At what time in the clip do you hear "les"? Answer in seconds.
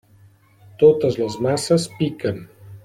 1.21-1.39